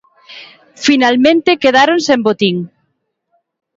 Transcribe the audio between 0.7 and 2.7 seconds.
Finalmente quedaron sen botín.